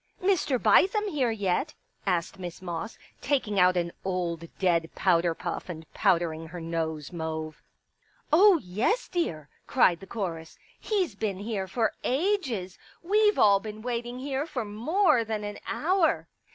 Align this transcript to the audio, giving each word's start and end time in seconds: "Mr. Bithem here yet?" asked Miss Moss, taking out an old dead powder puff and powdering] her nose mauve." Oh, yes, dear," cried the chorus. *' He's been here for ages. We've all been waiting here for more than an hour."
"Mr. 0.23 0.57
Bithem 0.57 1.09
here 1.09 1.29
yet?" 1.29 1.75
asked 2.07 2.39
Miss 2.39 2.59
Moss, 2.59 2.97
taking 3.21 3.59
out 3.59 3.77
an 3.77 3.91
old 4.03 4.47
dead 4.57 4.89
powder 4.95 5.35
puff 5.35 5.69
and 5.69 5.85
powdering] 5.93 6.47
her 6.47 6.59
nose 6.59 7.11
mauve." 7.13 7.61
Oh, 8.33 8.57
yes, 8.63 9.07
dear," 9.07 9.47
cried 9.67 9.99
the 9.99 10.07
chorus. 10.07 10.57
*' 10.71 10.79
He's 10.89 11.13
been 11.13 11.37
here 11.37 11.67
for 11.67 11.93
ages. 12.03 12.79
We've 13.03 13.37
all 13.37 13.59
been 13.59 13.83
waiting 13.83 14.17
here 14.17 14.47
for 14.47 14.65
more 14.65 15.23
than 15.23 15.43
an 15.43 15.59
hour." 15.67 16.27